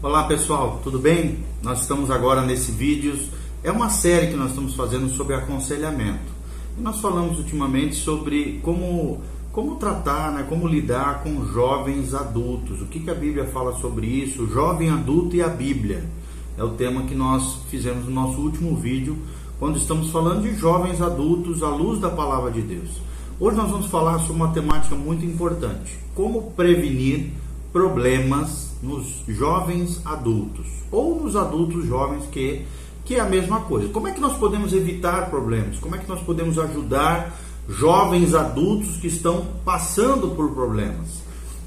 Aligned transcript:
Olá 0.00 0.22
pessoal, 0.28 0.80
tudo 0.84 0.96
bem? 0.96 1.38
Nós 1.60 1.80
estamos 1.80 2.08
agora 2.08 2.42
nesse 2.42 2.70
vídeo. 2.70 3.18
É 3.64 3.72
uma 3.72 3.90
série 3.90 4.28
que 4.28 4.36
nós 4.36 4.50
estamos 4.50 4.74
fazendo 4.74 5.08
sobre 5.08 5.34
aconselhamento. 5.34 6.32
E 6.78 6.80
nós 6.80 7.00
falamos 7.00 7.36
ultimamente 7.38 7.96
sobre 7.96 8.60
como, 8.62 9.20
como 9.50 9.74
tratar, 9.74 10.30
né, 10.30 10.46
como 10.48 10.68
lidar 10.68 11.24
com 11.24 11.44
jovens 11.46 12.14
adultos. 12.14 12.80
O 12.80 12.86
que, 12.86 13.00
que 13.00 13.10
a 13.10 13.14
Bíblia 13.14 13.46
fala 13.46 13.74
sobre 13.80 14.06
isso? 14.06 14.46
Jovem 14.46 14.88
adulto 14.88 15.34
e 15.34 15.42
a 15.42 15.48
Bíblia. 15.48 16.08
É 16.56 16.62
o 16.62 16.70
tema 16.70 17.02
que 17.02 17.14
nós 17.16 17.62
fizemos 17.68 18.04
no 18.04 18.12
nosso 18.12 18.40
último 18.40 18.76
vídeo, 18.76 19.18
quando 19.58 19.78
estamos 19.78 20.10
falando 20.10 20.42
de 20.42 20.54
jovens 20.54 21.02
adultos 21.02 21.60
à 21.60 21.70
luz 21.70 21.98
da 21.98 22.08
palavra 22.08 22.52
de 22.52 22.62
Deus. 22.62 23.02
Hoje 23.40 23.56
nós 23.56 23.68
vamos 23.68 23.86
falar 23.86 24.20
sobre 24.20 24.34
uma 24.34 24.52
temática 24.52 24.94
muito 24.94 25.26
importante: 25.26 25.98
como 26.14 26.52
prevenir 26.52 27.32
problemas 27.72 28.67
nos 28.82 29.22
jovens 29.26 30.00
adultos 30.04 30.66
ou 30.90 31.22
nos 31.22 31.36
adultos 31.36 31.86
jovens 31.86 32.26
que 32.26 32.64
que 33.04 33.14
é 33.14 33.20
a 33.20 33.24
mesma 33.24 33.60
coisa. 33.60 33.88
Como 33.88 34.06
é 34.06 34.12
que 34.12 34.20
nós 34.20 34.36
podemos 34.36 34.74
evitar 34.74 35.30
problemas? 35.30 35.78
Como 35.78 35.96
é 35.96 35.98
que 35.98 36.06
nós 36.06 36.20
podemos 36.20 36.58
ajudar 36.58 37.34
jovens 37.66 38.34
adultos 38.34 38.98
que 38.98 39.06
estão 39.06 39.46
passando 39.64 40.36
por 40.36 40.52
problemas? 40.52 41.22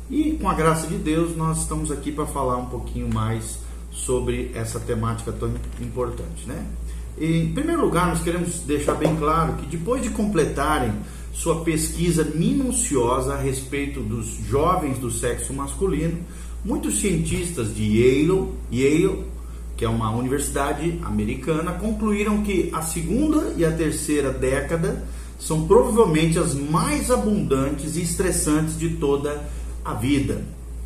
E 0.07 0.33
com 0.33 0.47
a 0.47 0.53
graça 0.53 0.85
de 0.85 0.97
Deus, 0.97 1.35
nós 1.35 1.61
estamos 1.61 1.91
aqui 1.91 2.11
para 2.11 2.27
falar 2.27 2.57
um 2.57 2.67
pouquinho 2.67 3.11
mais 3.11 3.57
sobre 3.91 4.51
essa 4.53 4.79
temática 4.79 5.31
tão 5.31 5.51
importante, 5.79 6.47
né? 6.47 6.63
Em 7.19 7.51
primeiro 7.51 7.81
lugar, 7.81 8.07
nós 8.07 8.21
queremos 8.21 8.59
deixar 8.59 8.93
bem 8.93 9.15
claro 9.15 9.53
que 9.53 9.65
depois 9.65 10.03
de 10.03 10.09
completarem 10.11 10.93
sua 11.33 11.63
pesquisa 11.63 12.23
minuciosa 12.23 13.33
a 13.33 13.37
respeito 13.37 13.99
dos 14.01 14.27
jovens 14.47 14.99
do 14.99 15.09
sexo 15.09 15.53
masculino, 15.53 16.19
muitos 16.63 16.99
cientistas 16.99 17.75
de 17.75 17.83
Yale, 17.83 18.49
Yale, 18.71 19.25
que 19.75 19.85
é 19.85 19.89
uma 19.89 20.11
universidade 20.11 20.99
americana, 21.03 21.73
concluíram 21.73 22.43
que 22.43 22.69
a 22.73 22.81
segunda 22.81 23.53
e 23.57 23.65
a 23.65 23.71
terceira 23.71 24.31
década 24.31 25.03
são 25.39 25.65
provavelmente 25.67 26.37
as 26.37 26.53
mais 26.53 27.09
abundantes 27.09 27.95
e 27.95 28.01
estressantes 28.01 28.77
de 28.77 28.89
toda 28.89 29.43
a 29.83 29.93
vida. 29.93 30.43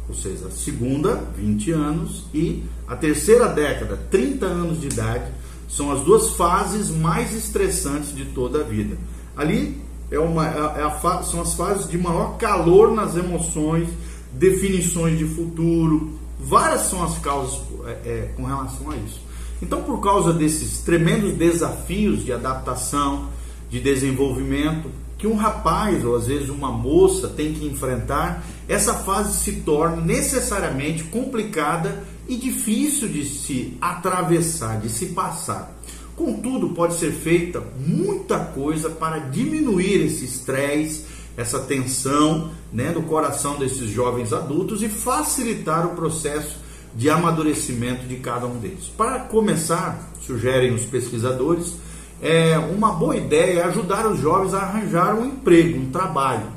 Ou 0.08 0.16
seja, 0.16 0.48
a 0.48 0.52
segunda, 0.52 1.22
20 1.36 1.72
anos, 1.72 2.26
e 2.34 2.64
a 2.88 2.96
terceira 2.96 3.48
década, 3.48 4.00
30 4.10 4.46
anos 4.46 4.80
de 4.80 4.88
idade, 4.88 5.26
são 5.68 5.92
as 5.92 6.02
duas 6.02 6.30
fases 6.36 6.90
mais 6.90 7.36
estressantes 7.36 8.16
de 8.16 8.26
toda 8.26 8.62
a 8.62 8.64
vida. 8.64 8.98
Ali 9.36 9.82
é 10.10 10.20
uma, 10.20 10.48
é, 10.48 10.82
é 10.82 10.84
a, 10.84 11.24
são 11.24 11.42
as 11.42 11.54
fases 11.56 11.90
de 11.90 11.98
maior 11.98 12.38
calor 12.38 12.94
nas 12.94 13.18
emoções, 13.18 13.90
definições 14.38 15.18
de 15.18 15.26
futuro, 15.26 16.20
várias 16.40 16.82
são 16.82 17.04
as 17.04 17.18
causas 17.20 17.62
é, 17.86 17.92
é, 17.92 18.32
com 18.36 18.44
relação 18.44 18.92
a 18.92 18.98
isso. 18.98 19.22
Então, 19.62 19.84
por 19.84 20.02
causa 20.02 20.34
desses 20.34 20.80
tremendos 20.80 21.34
desafios 21.34 22.24
de 22.24 22.34
adaptação, 22.34 23.30
de 23.70 23.80
desenvolvimento, 23.80 24.90
que 25.18 25.26
um 25.26 25.36
rapaz 25.36 26.04
ou 26.04 26.16
às 26.16 26.28
vezes 26.28 26.50
uma 26.50 26.72
moça 26.72 27.30
tem 27.30 27.54
que 27.54 27.66
enfrentar, 27.66 28.46
essa 28.68 28.94
fase 28.94 29.38
se 29.38 29.62
torna 29.62 29.98
necessariamente 29.98 31.04
complicada 31.06 32.04
e 32.28 32.36
difícil 32.36 33.08
de 33.08 33.26
se 33.26 33.78
atravessar, 33.80 34.80
de 34.80 34.90
se 34.90 35.08
passar. 35.08 35.74
Contudo, 36.16 36.70
pode 36.70 36.96
ser 36.96 37.12
feita 37.12 37.62
muita 37.78 38.40
coisa 38.40 38.90
para 38.90 39.20
diminuir 39.20 40.06
esse 40.06 40.26
estresse, 40.26 41.06
essa 41.38 41.60
tensão 41.60 42.52
né, 42.72 42.92
no 42.92 43.04
coração 43.04 43.58
desses 43.58 43.90
jovens 43.90 44.32
adultos 44.32 44.82
e 44.82 44.90
facilitar 44.90 45.86
o 45.86 45.96
processo 45.96 46.58
de 46.96 47.10
amadurecimento 47.10 48.06
de 48.08 48.16
cada 48.18 48.46
um 48.46 48.58
deles. 48.58 48.86
Para 48.98 49.20
começar, 49.20 50.12
sugerem 50.22 50.74
os 50.74 50.86
pesquisadores, 50.86 51.76
é 52.22 52.58
uma 52.58 52.94
boa 52.94 53.18
ideia 53.18 53.60
é 53.60 53.64
ajudar 53.66 54.08
os 54.08 54.20
jovens 54.20 54.54
a 54.54 54.60
arranjar 54.60 55.16
um 55.16 55.26
emprego, 55.26 55.80
um 55.80 55.92
trabalho, 55.92 56.48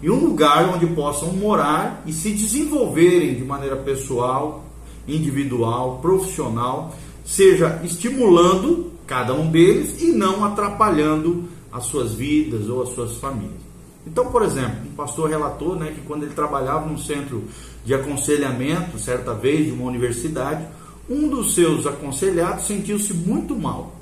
e 0.00 0.08
um 0.08 0.24
lugar 0.24 0.68
onde 0.72 0.86
possam 0.86 1.32
morar 1.32 2.02
e 2.06 2.12
se 2.12 2.30
desenvolverem 2.30 3.34
de 3.34 3.44
maneira 3.44 3.76
pessoal, 3.76 4.64
individual, 5.08 5.98
profissional, 6.00 6.94
seja 7.24 7.80
estimulando 7.82 8.92
cada 9.06 9.34
um 9.34 9.50
deles 9.50 10.00
e 10.00 10.12
não 10.12 10.44
atrapalhando 10.44 11.48
as 11.72 11.84
suas 11.84 12.14
vidas 12.14 12.68
ou 12.68 12.82
as 12.82 12.90
suas 12.90 13.16
famílias. 13.16 13.67
Então, 14.10 14.30
por 14.30 14.42
exemplo, 14.42 14.78
um 14.90 14.94
pastor 14.94 15.28
relatou 15.28 15.76
né, 15.76 15.92
que 15.94 16.00
quando 16.00 16.22
ele 16.22 16.32
trabalhava 16.34 16.86
num 16.86 16.96
centro 16.96 17.44
de 17.84 17.92
aconselhamento, 17.92 18.98
certa 18.98 19.34
vez, 19.34 19.66
de 19.66 19.72
uma 19.72 19.84
universidade, 19.84 20.66
um 21.08 21.28
dos 21.28 21.54
seus 21.54 21.86
aconselhados 21.86 22.66
sentiu-se 22.66 23.12
muito 23.12 23.54
mal. 23.54 23.94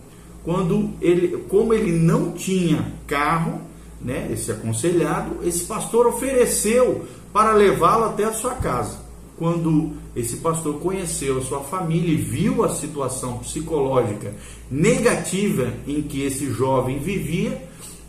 Quando 0.45 0.91
ele, 1.01 1.45
como 1.49 1.75
ele 1.75 1.91
não 1.91 2.33
tinha 2.33 2.93
carro, 3.07 3.61
né, 4.01 4.29
esse 4.33 4.53
aconselhado, 4.53 5.39
esse 5.43 5.65
pastor 5.65 6.07
ofereceu 6.07 7.05
para 7.33 7.53
levá-lo 7.53 8.05
até 8.05 8.25
a 8.25 8.33
sua 8.33 8.55
casa 8.55 9.07
quando 9.39 9.93
esse 10.15 10.37
pastor 10.37 10.81
conheceu 10.81 11.39
a 11.39 11.43
sua 11.43 11.61
família 11.61 12.11
e 12.11 12.17
viu 12.17 12.65
a 12.65 12.71
situação 12.71 13.39
psicológica 13.39 14.35
negativa 14.71 15.75
em 15.87 16.01
que 16.01 16.23
esse 16.23 16.51
jovem 16.51 16.99
vivia, 16.99 17.63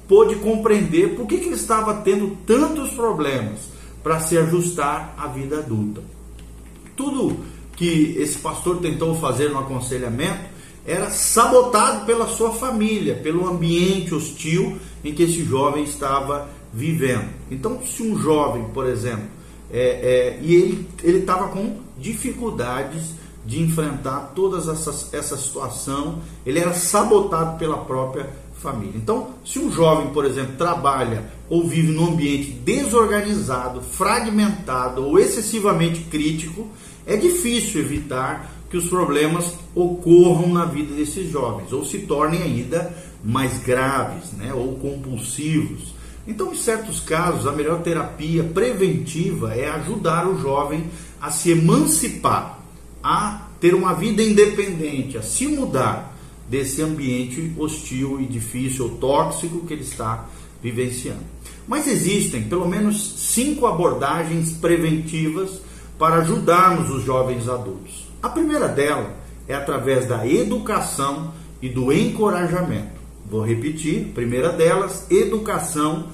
pôde 0.07 0.35
compreender 0.35 1.15
por 1.15 1.27
que, 1.27 1.37
que 1.37 1.45
ele 1.45 1.55
estava 1.55 1.95
tendo 1.95 2.37
tantos 2.45 2.91
problemas 2.91 3.59
para 4.01 4.19
se 4.19 4.37
ajustar 4.37 5.13
à 5.17 5.27
vida 5.27 5.59
adulta. 5.59 6.01
Tudo 6.95 7.37
que 7.75 8.15
esse 8.17 8.39
pastor 8.39 8.77
tentou 8.77 9.15
fazer 9.15 9.49
no 9.49 9.59
aconselhamento 9.59 10.57
era 10.85 11.09
sabotado 11.09 12.05
pela 12.05 12.27
sua 12.27 12.51
família, 12.53 13.15
pelo 13.15 13.45
ambiente 13.47 14.15
hostil 14.15 14.77
em 15.03 15.13
que 15.13 15.23
esse 15.23 15.43
jovem 15.43 15.83
estava 15.83 16.49
vivendo. 16.73 17.29
Então, 17.51 17.81
se 17.85 18.01
um 18.01 18.17
jovem, 18.17 18.63
por 18.73 18.87
exemplo, 18.87 19.27
é, 19.69 19.79
é, 19.79 20.39
e 20.41 20.55
ele 21.03 21.19
estava 21.19 21.49
com 21.49 21.77
dificuldades 21.97 23.11
de 23.47 23.61
enfrentar 23.61 24.33
toda 24.35 24.57
essa, 24.57 25.15
essa 25.15 25.37
situação, 25.37 26.19
ele 26.45 26.59
era 26.59 26.73
sabotado 26.73 27.57
pela 27.57 27.77
própria 27.77 28.29
família. 28.61 28.93
Então, 28.95 29.29
se 29.45 29.57
um 29.57 29.71
jovem, 29.71 30.09
por 30.09 30.25
exemplo, 30.25 30.57
trabalha 30.57 31.23
ou 31.49 31.65
vive 31.65 31.93
num 31.93 32.07
ambiente 32.07 32.51
desorganizado, 32.51 33.81
fragmentado 33.81 35.05
ou 35.05 35.17
excessivamente 35.17 36.01
crítico, 36.01 36.67
é 37.05 37.15
difícil 37.15 37.79
evitar 37.79 38.51
que 38.69 38.75
os 38.75 38.89
problemas 38.89 39.53
ocorram 39.73 40.53
na 40.53 40.65
vida 40.65 40.93
desses 40.93 41.31
jovens 41.31 41.71
ou 41.71 41.85
se 41.85 41.99
tornem 41.99 42.43
ainda 42.43 42.93
mais 43.23 43.59
graves, 43.59 44.33
né, 44.33 44.53
ou 44.53 44.75
compulsivos. 44.75 45.95
Então, 46.27 46.51
em 46.51 46.57
certos 46.57 46.99
casos, 46.99 47.47
a 47.47 47.53
melhor 47.53 47.81
terapia 47.81 48.43
preventiva 48.43 49.53
é 49.53 49.69
ajudar 49.69 50.27
o 50.27 50.37
jovem 50.37 50.89
a 51.21 51.31
se 51.31 51.51
emancipar, 51.51 52.56
a 53.07 53.47
ter 53.61 53.73
uma 53.73 53.93
vida 53.93 54.21
independente, 54.21 55.17
a 55.17 55.21
se 55.21 55.47
mudar 55.47 56.13
desse 56.49 56.81
ambiente 56.81 57.53
hostil 57.57 58.19
e 58.19 58.25
difícil 58.25 58.83
ou 58.83 58.91
tóxico 58.97 59.65
que 59.65 59.73
ele 59.73 59.83
está 59.83 60.25
vivenciando. 60.61 61.21
Mas 61.65 61.87
existem 61.87 62.43
pelo 62.43 62.67
menos 62.67 63.31
cinco 63.31 63.65
abordagens 63.65 64.51
preventivas 64.51 65.61
para 65.97 66.17
ajudarmos 66.17 66.89
os 66.89 67.05
jovens 67.05 67.47
adultos. 67.47 68.09
A 68.21 68.27
primeira 68.27 68.67
delas 68.67 69.13
é 69.47 69.55
através 69.55 70.05
da 70.05 70.27
educação 70.27 71.33
e 71.61 71.69
do 71.69 71.93
encorajamento. 71.93 72.97
Vou 73.31 73.41
repetir: 73.41 74.11
primeira 74.13 74.49
delas, 74.49 75.09
educação 75.09 76.07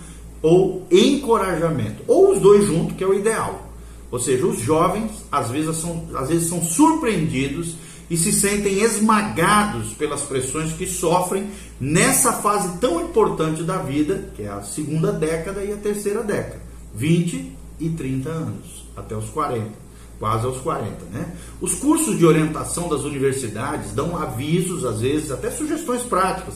ou 0.44 0.86
encorajamento, 0.92 2.04
ou 2.08 2.34
os 2.34 2.40
dois 2.40 2.68
juntos, 2.68 2.96
que 2.96 3.04
é 3.04 3.08
o 3.08 3.16
ideal. 3.16 3.73
Ou 4.14 4.20
seja, 4.20 4.46
os 4.46 4.62
jovens 4.62 5.10
às 5.32 5.50
vezes 5.50 5.76
são, 5.78 6.08
às 6.14 6.30
vezes 6.30 6.48
são 6.48 6.62
surpreendidos 6.62 7.76
e 8.12 8.16
se 8.16 8.32
sentem 8.32 8.80
esmagados 8.84 9.96
pelas 9.96 10.22
pressões 10.22 10.72
que 10.72 10.86
sofrem 10.86 11.50
nessa 11.82 12.32
fase 12.34 12.78
tão 12.78 13.02
importante 13.02 13.64
da 13.64 13.80
vida, 13.80 14.30
que 14.36 14.44
é 14.44 14.50
a 14.50 14.62
segunda 14.62 15.12
década 15.12 15.64
e 15.64 15.74
a 15.74 15.78
terceira 15.78 16.22
década, 16.22 16.62
20 16.94 17.54
e 17.80 17.90
30 17.90 18.30
anos, 18.30 18.86
até 18.96 19.18
os 19.18 19.32
40, 19.32 19.72
quase 20.20 20.46
aos 20.46 20.60
40, 20.60 20.92
né? 21.12 21.34
Os 21.60 21.74
cursos 21.74 22.16
de 22.16 22.24
orientação 22.24 22.88
das 22.88 23.02
universidades 23.02 23.94
dão 23.94 24.16
avisos, 24.16 24.86
às 24.86 25.02
vezes 25.02 25.32
até 25.32 25.50
sugestões 25.50 26.04
práticas 26.04 26.54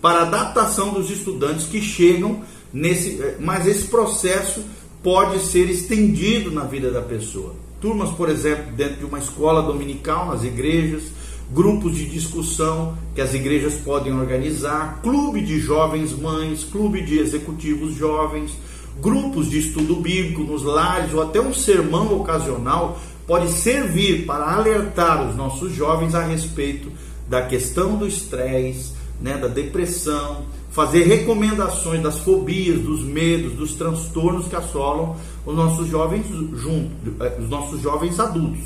para 0.00 0.22
adaptação 0.22 0.92
dos 0.92 1.10
estudantes 1.10 1.66
que 1.66 1.82
chegam 1.82 2.44
nesse, 2.72 3.20
eh, 3.20 3.36
mas 3.40 3.66
esse 3.66 3.88
processo 3.88 4.64
pode 5.02 5.40
ser 5.40 5.70
estendido 5.70 6.50
na 6.50 6.64
vida 6.64 6.90
da 6.90 7.00
pessoa. 7.00 7.54
Turmas, 7.80 8.10
por 8.10 8.28
exemplo, 8.28 8.72
dentro 8.76 8.96
de 8.96 9.04
uma 9.04 9.18
escola 9.18 9.62
dominical, 9.62 10.26
nas 10.26 10.44
igrejas, 10.44 11.04
grupos 11.50 11.96
de 11.96 12.06
discussão 12.06 12.96
que 13.14 13.20
as 13.20 13.34
igrejas 13.34 13.74
podem 13.74 14.12
organizar, 14.12 15.00
clube 15.02 15.40
de 15.40 15.58
jovens 15.58 16.12
mães, 16.12 16.62
clube 16.64 17.00
de 17.02 17.18
executivos 17.18 17.94
jovens, 17.94 18.52
grupos 19.00 19.48
de 19.48 19.58
estudo 19.58 19.96
bíblico 19.96 20.42
nos 20.42 20.62
lares 20.62 21.12
ou 21.14 21.22
até 21.22 21.40
um 21.40 21.54
sermão 21.54 22.14
ocasional 22.14 23.00
pode 23.26 23.50
servir 23.50 24.26
para 24.26 24.54
alertar 24.54 25.28
os 25.28 25.36
nossos 25.36 25.74
jovens 25.74 26.14
a 26.14 26.22
respeito 26.22 26.90
da 27.28 27.42
questão 27.42 27.96
do 27.96 28.06
estresse, 28.06 28.92
né, 29.20 29.36
da 29.38 29.46
depressão, 29.46 30.44
fazer 30.70 31.02
recomendações 31.04 32.02
das 32.02 32.20
fobias, 32.20 32.80
dos 32.80 33.02
medos, 33.02 33.52
dos 33.54 33.74
transtornos 33.74 34.46
que 34.46 34.56
assolam 34.56 35.16
os 35.44 35.54
nossos 35.54 35.88
jovens 35.88 36.26
junto, 36.28 36.90
eh, 37.20 37.36
os 37.40 37.48
nossos 37.48 37.80
jovens 37.80 38.20
adultos. 38.20 38.60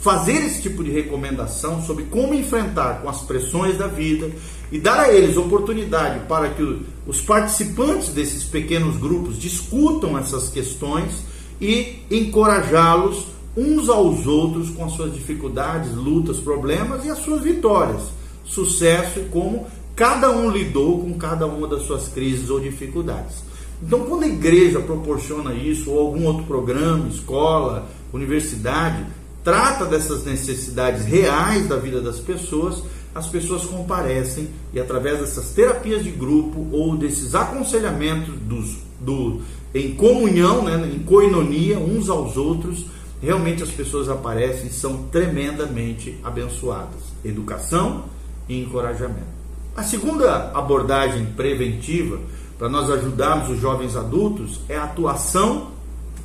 Fazer 0.00 0.44
esse 0.44 0.62
tipo 0.62 0.82
de 0.82 0.90
recomendação 0.90 1.80
sobre 1.82 2.04
como 2.04 2.34
enfrentar 2.34 3.02
com 3.02 3.08
as 3.08 3.22
pressões 3.22 3.78
da 3.78 3.86
vida 3.86 4.30
e 4.72 4.78
dar 4.78 4.98
a 4.98 5.12
eles 5.12 5.36
oportunidade 5.36 6.26
para 6.26 6.48
que 6.48 6.82
os 7.06 7.20
participantes 7.20 8.08
desses 8.08 8.42
pequenos 8.42 8.96
grupos 8.96 9.38
discutam 9.38 10.18
essas 10.18 10.48
questões 10.48 11.22
e 11.60 11.98
encorajá-los 12.10 13.26
uns 13.56 13.88
aos 13.88 14.26
outros 14.26 14.70
com 14.70 14.86
as 14.86 14.92
suas 14.92 15.12
dificuldades, 15.12 15.94
lutas, 15.94 16.38
problemas 16.38 17.04
e 17.04 17.10
as 17.10 17.18
suas 17.18 17.42
vitórias, 17.42 18.00
sucesso 18.44 19.20
e 19.20 19.24
como 19.26 19.66
cada 19.94 20.30
um 20.30 20.50
lidou 20.50 21.00
com 21.00 21.14
cada 21.14 21.46
uma 21.46 21.66
das 21.68 21.82
suas 21.82 22.08
crises 22.08 22.50
ou 22.50 22.60
dificuldades. 22.60 23.42
Então, 23.82 24.00
quando 24.00 24.22
a 24.22 24.28
igreja 24.28 24.80
proporciona 24.80 25.52
isso, 25.54 25.90
ou 25.90 25.98
algum 25.98 26.24
outro 26.26 26.44
programa, 26.44 27.08
escola, 27.08 27.88
universidade, 28.12 29.04
trata 29.42 29.84
dessas 29.84 30.24
necessidades 30.24 31.04
reais 31.04 31.68
da 31.68 31.76
vida 31.76 32.00
das 32.00 32.20
pessoas, 32.20 32.82
as 33.14 33.26
pessoas 33.26 33.64
comparecem 33.64 34.48
e 34.72 34.80
através 34.80 35.18
dessas 35.18 35.50
terapias 35.50 36.02
de 36.02 36.10
grupo 36.10 36.66
ou 36.72 36.96
desses 36.96 37.34
aconselhamentos 37.34 38.34
dos, 38.42 38.78
do, 39.00 39.40
em 39.74 39.94
comunhão, 39.94 40.62
né, 40.62 40.90
em 40.94 41.00
coinonia 41.00 41.78
uns 41.78 42.08
aos 42.08 42.36
outros, 42.36 42.86
realmente 43.20 43.62
as 43.62 43.70
pessoas 43.70 44.08
aparecem 44.08 44.68
e 44.68 44.72
são 44.72 45.04
tremendamente 45.04 46.18
abençoadas. 46.22 47.00
Educação 47.24 48.04
e 48.48 48.60
encorajamento. 48.60 49.31
A 49.74 49.82
segunda 49.82 50.50
abordagem 50.52 51.24
preventiva 51.24 52.20
para 52.58 52.68
nós 52.68 52.90
ajudarmos 52.90 53.48
os 53.48 53.58
jovens 53.58 53.96
adultos 53.96 54.60
é 54.68 54.76
a 54.76 54.84
atuação 54.84 55.68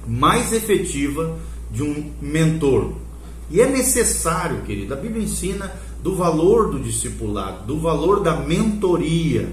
mais 0.05 0.51
efetiva 0.51 1.37
de 1.71 1.81
um 1.81 2.11
mentor. 2.21 2.91
E 3.49 3.61
é 3.61 3.67
necessário, 3.67 4.63
querido, 4.63 4.93
a 4.93 4.97
Bíblia 4.97 5.23
ensina 5.23 5.71
do 6.03 6.13
valor 6.13 6.69
do 6.69 6.79
discipulado, 6.79 7.65
do 7.65 7.79
valor 7.79 8.21
da 8.21 8.35
mentoria, 8.35 9.49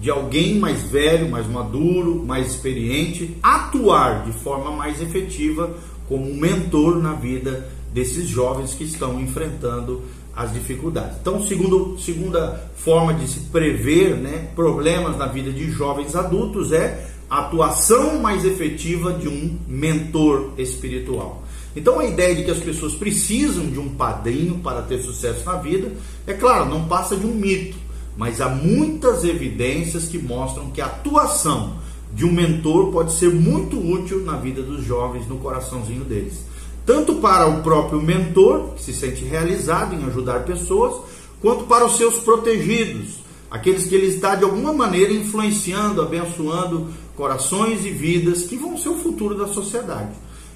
de 0.00 0.10
alguém 0.10 0.58
mais 0.58 0.82
velho, 0.82 1.30
mais 1.30 1.46
maduro, 1.46 2.24
mais 2.24 2.48
experiente, 2.48 3.36
atuar 3.40 4.24
de 4.24 4.32
forma 4.32 4.72
mais 4.72 5.00
efetiva 5.00 5.72
como 6.08 6.34
mentor 6.34 6.96
na 6.96 7.12
vida 7.12 7.68
desses 7.94 8.28
jovens 8.28 8.74
que 8.74 8.84
estão 8.84 9.20
enfrentando 9.20 10.02
as 10.36 10.52
dificuldades. 10.52 11.16
Então, 11.20 11.42
segundo, 11.42 11.98
segunda 11.98 12.70
forma 12.76 13.14
de 13.14 13.26
se 13.26 13.40
prever 13.40 14.16
né, 14.16 14.50
problemas 14.54 15.16
na 15.16 15.26
vida 15.26 15.50
de 15.50 15.70
jovens 15.70 16.14
adultos 16.14 16.72
é 16.72 17.08
a 17.28 17.38
atuação 17.38 18.20
mais 18.20 18.44
efetiva 18.44 19.14
de 19.14 19.28
um 19.28 19.58
mentor 19.66 20.52
espiritual. 20.58 21.42
Então, 21.74 21.98
a 21.98 22.04
ideia 22.04 22.34
de 22.34 22.44
que 22.44 22.50
as 22.50 22.58
pessoas 22.58 22.94
precisam 22.94 23.66
de 23.66 23.78
um 23.78 23.88
padrinho 23.88 24.58
para 24.58 24.82
ter 24.82 25.00
sucesso 25.00 25.44
na 25.46 25.54
vida, 25.54 25.90
é 26.26 26.34
claro, 26.34 26.66
não 26.66 26.86
passa 26.86 27.16
de 27.16 27.26
um 27.26 27.34
mito, 27.34 27.76
mas 28.16 28.40
há 28.40 28.48
muitas 28.48 29.24
evidências 29.24 30.06
que 30.06 30.18
mostram 30.18 30.70
que 30.70 30.80
a 30.80 30.86
atuação 30.86 31.78
de 32.12 32.24
um 32.24 32.32
mentor 32.32 32.92
pode 32.92 33.12
ser 33.12 33.30
muito 33.30 33.78
útil 33.78 34.22
na 34.24 34.36
vida 34.36 34.62
dos 34.62 34.84
jovens, 34.84 35.26
no 35.26 35.38
coraçãozinho 35.38 36.04
deles 36.04 36.44
tanto 36.86 37.16
para 37.16 37.48
o 37.48 37.62
próprio 37.62 38.00
mentor, 38.00 38.74
que 38.76 38.82
se 38.82 38.94
sente 38.94 39.24
realizado 39.24 39.92
em 39.92 40.04
ajudar 40.04 40.44
pessoas, 40.44 41.02
quanto 41.40 41.64
para 41.64 41.84
os 41.84 41.96
seus 41.96 42.18
protegidos, 42.18 43.16
aqueles 43.50 43.86
que 43.86 43.94
ele 43.96 44.06
está 44.06 44.36
de 44.36 44.44
alguma 44.44 44.72
maneira 44.72 45.12
influenciando, 45.12 46.00
abençoando 46.00 46.86
corações 47.16 47.84
e 47.84 47.90
vidas 47.90 48.44
que 48.44 48.56
vão 48.56 48.78
ser 48.78 48.90
o 48.90 48.98
futuro 48.98 49.34
da 49.34 49.48
sociedade. 49.48 50.12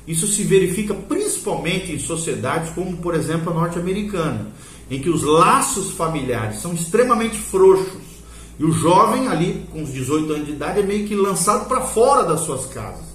Isso 0.07 0.29
se 0.29 0.45
verifica 0.45 0.95
principalmente 0.95 1.93
em 1.93 1.99
sociedades 1.99 2.71
como, 2.71 2.97
por 2.99 3.15
exemplo, 3.15 3.51
a 3.51 3.55
norte-americana, 3.55 4.47
em 4.89 5.01
que 5.01 5.11
os 5.11 5.23
laços 5.25 5.91
familiares 5.91 6.61
são 6.61 6.73
extremamente 6.73 7.37
frouxos 7.37 8.11
e 8.59 8.65
o 8.65 8.73
jovem 8.73 9.27
ali 9.29 9.67
com 9.73 9.83
os 9.83 9.93
18 9.93 10.33
anos 10.33 10.47
de 10.47 10.53
idade 10.53 10.81
é 10.81 10.83
meio 10.83 11.07
que 11.07 11.15
lançado 11.15 11.67
para 11.67 11.81
fora 11.81 12.25
das 12.25 12.41
suas 12.41 12.67
casas 12.67 13.10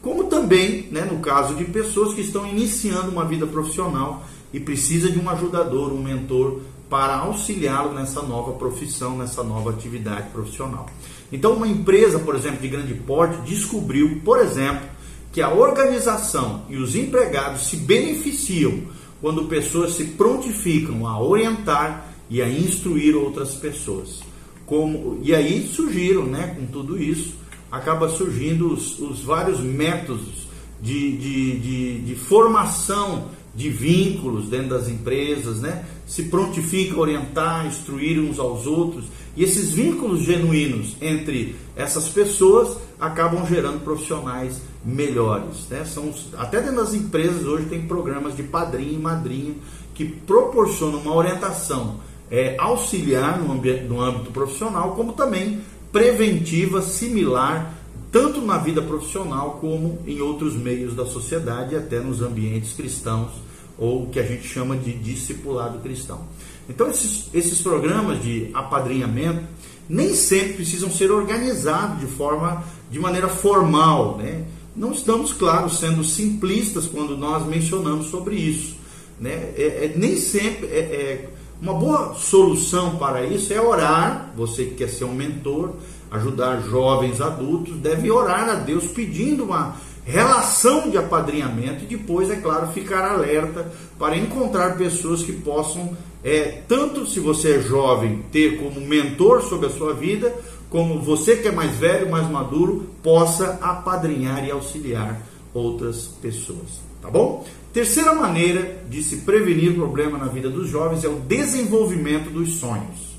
como 0.00 0.24
também, 0.24 0.88
né, 0.90 1.04
no 1.04 1.18
caso 1.18 1.54
de 1.54 1.64
pessoas 1.64 2.14
que 2.14 2.20
estão 2.20 2.46
iniciando 2.46 3.10
uma 3.10 3.24
vida 3.24 3.46
profissional 3.46 4.24
e 4.52 4.60
precisa 4.60 5.10
de 5.10 5.18
um 5.18 5.28
ajudador, 5.28 5.92
um 5.92 6.02
mentor 6.02 6.60
para 6.88 7.16
auxiliá-lo 7.16 7.92
nessa 7.92 8.22
nova 8.22 8.52
profissão, 8.52 9.16
nessa 9.18 9.42
nova 9.42 9.70
atividade 9.70 10.30
profissional. 10.30 10.88
Então, 11.30 11.52
uma 11.52 11.68
empresa, 11.68 12.18
por 12.18 12.34
exemplo, 12.34 12.60
de 12.60 12.68
grande 12.68 12.94
porte, 12.94 13.42
descobriu, 13.42 14.20
por 14.24 14.38
exemplo, 14.38 14.88
que 15.32 15.42
a 15.42 15.50
organização 15.50 16.62
e 16.70 16.76
os 16.76 16.96
empregados 16.96 17.66
se 17.66 17.76
beneficiam 17.76 18.82
quando 19.20 19.44
pessoas 19.44 19.92
se 19.94 20.04
prontificam 20.04 21.06
a 21.06 21.20
orientar 21.20 22.14
e 22.30 22.40
a 22.40 22.48
instruir 22.48 23.14
outras 23.14 23.54
pessoas. 23.54 24.20
Como, 24.64 25.18
e 25.22 25.34
aí 25.34 25.66
surgiram, 25.66 26.24
né, 26.24 26.54
com 26.58 26.66
tudo 26.66 27.00
isso, 27.00 27.34
acaba 27.70 28.08
surgindo 28.08 28.72
os, 28.72 28.98
os 28.98 29.20
vários 29.20 29.60
métodos 29.60 30.48
de, 30.80 31.16
de, 31.16 31.58
de, 31.58 31.98
de, 32.00 32.14
formação 32.14 33.28
de 33.54 33.68
vínculos 33.68 34.48
dentro 34.48 34.68
das 34.68 34.88
empresas, 34.88 35.60
né? 35.60 35.84
se 36.06 36.24
prontifica 36.24 36.94
a 36.94 36.98
orientar, 36.98 37.66
instruir 37.66 38.18
uns 38.18 38.38
aos 38.38 38.66
outros, 38.66 39.06
e 39.36 39.42
esses 39.42 39.72
vínculos 39.72 40.22
genuínos 40.22 40.96
entre 41.00 41.56
essas 41.76 42.08
pessoas 42.08 42.78
acabam 42.98 43.46
gerando 43.46 43.80
profissionais 43.84 44.60
melhores. 44.84 45.66
Né? 45.68 45.84
São, 45.84 46.12
até 46.36 46.60
dentro 46.60 46.76
das 46.76 46.94
empresas 46.94 47.44
hoje 47.44 47.66
tem 47.66 47.82
programas 47.82 48.36
de 48.36 48.42
padrinho 48.42 48.94
e 48.94 48.98
madrinha 48.98 49.54
que 49.94 50.04
proporcionam 50.04 51.00
uma 51.00 51.14
orientação 51.14 51.96
é, 52.30 52.56
auxiliar 52.58 53.38
no, 53.40 53.54
no 53.54 54.00
âmbito 54.00 54.30
profissional, 54.30 54.92
como 54.94 55.12
também 55.12 55.60
preventiva 55.92 56.82
similar, 56.82 57.74
tanto 58.10 58.40
na 58.40 58.58
vida 58.58 58.80
profissional 58.82 59.58
como 59.60 59.98
em 60.06 60.20
outros 60.20 60.54
meios 60.54 60.94
da 60.94 61.06
sociedade, 61.06 61.76
até 61.76 62.00
nos 62.00 62.22
ambientes 62.22 62.72
cristãos, 62.72 63.30
ou 63.76 64.04
o 64.04 64.06
que 64.08 64.18
a 64.18 64.22
gente 64.22 64.46
chama 64.46 64.76
de 64.76 64.92
discipulado 64.92 65.78
cristão. 65.78 66.26
Então, 66.68 66.90
esses, 66.90 67.28
esses 67.32 67.60
programas 67.60 68.22
de 68.22 68.50
apadrinhamento 68.52 69.42
nem 69.88 70.14
sempre 70.14 70.54
precisam 70.54 70.90
ser 70.90 71.10
organizados 71.10 72.00
de 72.00 72.06
forma, 72.06 72.62
de 72.90 72.98
maneira 72.98 73.28
formal, 73.28 74.18
né? 74.18 74.44
Não 74.76 74.92
estamos, 74.92 75.32
claro, 75.32 75.68
sendo 75.68 76.04
simplistas 76.04 76.86
quando 76.86 77.16
nós 77.16 77.44
mencionamos 77.46 78.06
sobre 78.06 78.36
isso. 78.36 78.76
Né? 79.18 79.32
É, 79.56 79.90
é 79.92 79.92
nem 79.96 80.16
sempre 80.16 80.66
é, 80.66 80.78
é 80.78 81.28
uma 81.60 81.74
boa 81.74 82.14
solução 82.14 82.96
para 82.96 83.24
isso 83.24 83.52
é 83.52 83.60
orar. 83.60 84.32
Você 84.36 84.64
que 84.64 84.76
quer 84.76 84.88
ser 84.88 85.04
um 85.04 85.14
mentor, 85.14 85.72
ajudar 86.10 86.60
jovens 86.60 87.20
adultos, 87.20 87.76
deve 87.76 88.10
orar 88.10 88.48
a 88.48 88.54
Deus 88.54 88.86
pedindo 88.86 89.44
uma 89.44 89.76
relação 90.04 90.88
de 90.88 90.96
apadrinhamento 90.96 91.84
e 91.84 91.86
depois, 91.86 92.30
é 92.30 92.36
claro, 92.36 92.68
ficar 92.68 93.04
alerta 93.04 93.70
para 93.98 94.16
encontrar 94.16 94.78
pessoas 94.78 95.22
que 95.22 95.32
possam, 95.32 95.96
é, 96.24 96.62
tanto 96.66 97.06
se 97.06 97.20
você 97.20 97.56
é 97.56 97.60
jovem, 97.60 98.24
ter 98.32 98.58
como 98.58 98.80
mentor 98.80 99.42
sobre 99.42 99.66
a 99.66 99.70
sua 99.70 99.92
vida, 99.92 100.34
como 100.70 101.00
você 101.00 101.36
que 101.36 101.48
é 101.48 101.52
mais 101.52 101.72
velho, 101.72 102.10
mais 102.10 102.30
maduro, 102.30 102.86
possa 103.02 103.58
apadrinhar 103.60 104.46
e 104.46 104.50
auxiliar 104.50 105.20
outras 105.52 106.06
pessoas. 106.22 106.87
Tá 107.00 107.10
bom? 107.10 107.46
Terceira 107.72 108.14
maneira 108.14 108.82
de 108.88 109.02
se 109.02 109.18
prevenir 109.18 109.74
problema 109.74 110.18
na 110.18 110.26
vida 110.26 110.48
dos 110.48 110.68
jovens 110.68 111.04
é 111.04 111.08
o 111.08 111.20
desenvolvimento 111.20 112.30
dos 112.30 112.54
sonhos. 112.54 113.16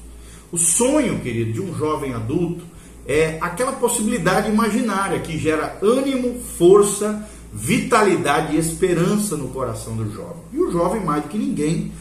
O 0.52 0.58
sonho, 0.58 1.20
querido, 1.20 1.54
de 1.54 1.62
um 1.62 1.74
jovem 1.76 2.14
adulto 2.14 2.64
é 3.08 3.38
aquela 3.42 3.72
possibilidade 3.74 4.50
imaginária 4.50 5.20
que 5.20 5.38
gera 5.38 5.78
ânimo, 5.82 6.40
força, 6.58 7.28
vitalidade 7.54 8.56
e 8.56 8.60
esperança 8.60 9.36
no 9.36 9.50
coração 9.50 9.96
do 9.96 10.12
jovem. 10.12 10.44
E 10.54 10.58
o 10.60 10.72
jovem, 10.72 11.04
mais 11.04 11.24
do 11.24 11.30
que 11.30 11.38
ninguém, 11.38 11.92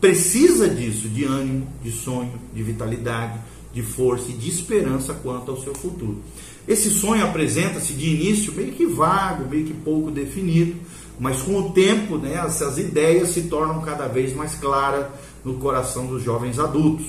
precisa 0.00 0.68
disso, 0.68 1.08
de 1.08 1.24
ânimo, 1.24 1.66
de 1.82 1.90
sonho, 1.90 2.32
de 2.54 2.62
vitalidade, 2.62 3.38
de 3.72 3.82
força 3.82 4.30
e 4.30 4.34
de 4.34 4.48
esperança 4.48 5.14
quanto 5.14 5.50
ao 5.50 5.62
seu 5.62 5.74
futuro. 5.74 6.22
Esse 6.66 6.90
sonho 6.90 7.24
apresenta-se 7.24 7.94
de 7.94 8.08
início 8.10 8.52
meio 8.52 8.72
que 8.72 8.86
vago, 8.86 9.48
meio 9.48 9.64
que 9.64 9.74
pouco 9.74 10.10
definido, 10.10 10.76
mas 11.18 11.42
com 11.42 11.58
o 11.58 11.70
tempo, 11.72 12.16
né, 12.16 12.34
essas 12.44 12.78
ideias 12.78 13.30
se 13.30 13.42
tornam 13.42 13.80
cada 13.80 14.06
vez 14.06 14.34
mais 14.34 14.54
claras 14.54 15.06
no 15.44 15.54
coração 15.54 16.06
dos 16.06 16.22
jovens 16.22 16.58
adultos. 16.58 17.06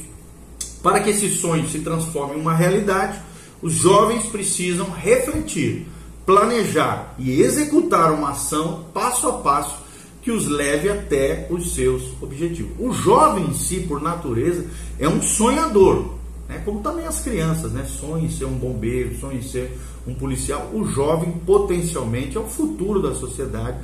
Para 0.82 1.00
que 1.00 1.10
esse 1.10 1.30
sonho 1.30 1.68
se 1.68 1.80
transforme 1.80 2.36
em 2.36 2.42
uma 2.42 2.56
realidade, 2.56 3.20
os 3.62 3.74
jovens 3.74 4.26
precisam 4.26 4.90
refletir, 4.90 5.86
planejar 6.26 7.14
e 7.18 7.42
executar 7.42 8.14
uma 8.14 8.30
ação 8.30 8.86
passo 8.94 9.28
a 9.28 9.34
passo 9.34 9.90
que 10.22 10.32
os 10.32 10.48
leve 10.48 10.90
até 10.90 11.48
os 11.50 11.74
seus 11.74 12.04
objetivos. 12.22 12.72
O 12.80 12.92
jovem 12.92 13.46
em 13.46 13.54
si, 13.54 13.82
por 13.82 14.02
natureza, 14.02 14.66
é 14.98 15.08
um 15.08 15.22
sonhador, 15.22 16.19
né? 16.50 16.62
como 16.66 16.82
também 16.82 17.06
as 17.06 17.22
crianças, 17.22 17.72
né? 17.72 17.86
sonham 17.86 18.26
em 18.26 18.30
ser 18.30 18.46
um 18.46 18.58
bombeiro, 18.58 19.16
sonham 19.20 19.38
em 19.38 19.44
ser 19.44 19.78
um 20.08 20.16
policial. 20.16 20.72
O 20.74 20.84
jovem, 20.84 21.32
potencialmente, 21.46 22.36
é 22.36 22.40
o 22.40 22.48
futuro 22.48 23.00
da 23.00 23.14
sociedade, 23.14 23.78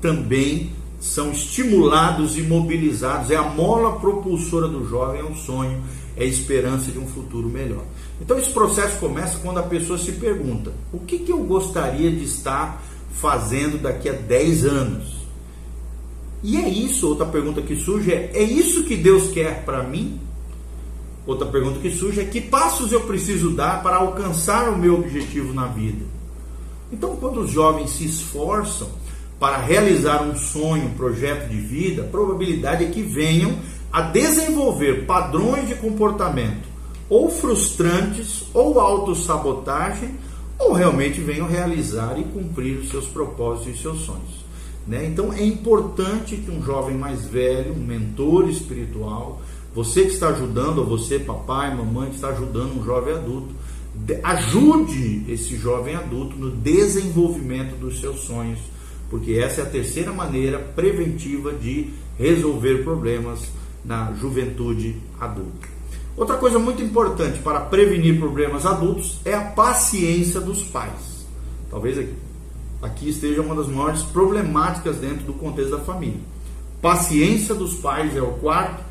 também 0.00 0.72
são 1.00 1.32
estimulados 1.32 2.38
e 2.38 2.42
mobilizados. 2.42 3.32
É 3.32 3.36
a 3.36 3.42
mola 3.42 3.98
propulsora 3.98 4.68
do 4.68 4.88
jovem, 4.88 5.20
é 5.20 5.24
um 5.24 5.34
sonho, 5.34 5.82
é 6.16 6.22
a 6.22 6.26
esperança 6.26 6.92
de 6.92 6.98
um 6.98 7.08
futuro 7.08 7.48
melhor. 7.48 7.82
Então 8.20 8.38
esse 8.38 8.50
processo 8.50 9.00
começa 9.00 9.38
quando 9.40 9.58
a 9.58 9.64
pessoa 9.64 9.98
se 9.98 10.12
pergunta: 10.12 10.72
o 10.92 11.00
que, 11.00 11.18
que 11.18 11.32
eu 11.32 11.38
gostaria 11.38 12.10
de 12.10 12.24
estar 12.24 12.80
fazendo 13.10 13.82
daqui 13.82 14.08
a 14.08 14.12
10 14.12 14.64
anos? 14.64 15.22
E 16.44 16.56
é 16.56 16.68
isso, 16.68 17.08
outra 17.08 17.26
pergunta 17.26 17.60
que 17.62 17.74
surge 17.74 18.12
é: 18.12 18.30
é 18.32 18.42
isso 18.42 18.84
que 18.84 18.96
Deus 18.96 19.32
quer 19.32 19.64
para 19.64 19.82
mim? 19.82 20.20
Outra 21.26 21.46
pergunta 21.46 21.78
que 21.78 21.90
surge 21.90 22.20
é: 22.20 22.24
que 22.24 22.40
passos 22.40 22.92
eu 22.92 23.02
preciso 23.02 23.50
dar 23.50 23.82
para 23.82 23.96
alcançar 23.96 24.68
o 24.68 24.78
meu 24.78 24.94
objetivo 24.94 25.52
na 25.52 25.66
vida? 25.66 26.04
Então, 26.92 27.16
quando 27.16 27.40
os 27.40 27.50
jovens 27.50 27.90
se 27.90 28.04
esforçam 28.04 28.88
para 29.38 29.56
realizar 29.56 30.22
um 30.22 30.36
sonho, 30.36 30.86
um 30.86 30.94
projeto 30.94 31.48
de 31.48 31.56
vida, 31.56 32.02
a 32.02 32.06
probabilidade 32.06 32.84
é 32.84 32.88
que 32.88 33.02
venham 33.02 33.58
a 33.92 34.02
desenvolver 34.02 35.06
padrões 35.06 35.68
de 35.68 35.74
comportamento 35.74 36.72
ou 37.08 37.28
frustrantes, 37.28 38.44
ou 38.54 38.80
autossabotagem, 38.80 40.14
ou 40.58 40.72
realmente 40.72 41.20
venham 41.20 41.46
realizar 41.46 42.18
e 42.18 42.24
cumprir 42.24 42.78
os 42.78 42.88
seus 42.88 43.06
propósitos 43.06 43.74
e 43.74 43.82
seus 43.82 44.00
sonhos. 44.00 44.42
Né? 44.86 45.06
Então 45.06 45.32
é 45.32 45.44
importante 45.44 46.36
que 46.36 46.50
um 46.50 46.62
jovem 46.62 46.96
mais 46.96 47.26
velho, 47.26 47.74
um 47.74 47.84
mentor 47.84 48.48
espiritual, 48.48 49.42
você 49.74 50.02
que 50.02 50.12
está 50.12 50.28
ajudando, 50.28 50.84
você, 50.84 51.18
papai, 51.18 51.74
mamãe, 51.74 52.10
que 52.10 52.16
está 52.16 52.28
ajudando 52.28 52.78
um 52.78 52.84
jovem 52.84 53.14
adulto, 53.14 53.54
ajude 54.22 55.24
esse 55.28 55.56
jovem 55.56 55.94
adulto 55.94 56.36
no 56.36 56.50
desenvolvimento 56.50 57.76
dos 57.76 58.00
seus 58.00 58.20
sonhos, 58.20 58.58
porque 59.08 59.32
essa 59.32 59.62
é 59.62 59.64
a 59.64 59.68
terceira 59.68 60.12
maneira 60.12 60.58
preventiva 60.58 61.52
de 61.52 61.90
resolver 62.18 62.82
problemas 62.82 63.40
na 63.84 64.12
juventude 64.14 64.96
adulta. 65.20 65.68
Outra 66.16 66.36
coisa 66.36 66.58
muito 66.58 66.82
importante 66.82 67.38
para 67.38 67.60
prevenir 67.60 68.18
problemas 68.18 68.66
adultos 68.66 69.18
é 69.24 69.32
a 69.32 69.40
paciência 69.40 70.40
dos 70.40 70.62
pais. 70.62 71.26
Talvez 71.70 71.98
aqui, 71.98 72.14
aqui 72.82 73.08
esteja 73.08 73.40
uma 73.40 73.54
das 73.54 73.68
maiores 73.68 74.02
problemáticas 74.02 74.96
dentro 74.96 75.24
do 75.24 75.32
contexto 75.32 75.70
da 75.70 75.78
família. 75.78 76.20
Paciência 76.82 77.54
dos 77.54 77.74
pais 77.76 78.14
é 78.14 78.20
o 78.20 78.32
quarto, 78.32 78.81